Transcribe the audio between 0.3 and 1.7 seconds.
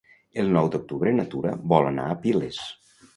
El nou d'octubre na Tura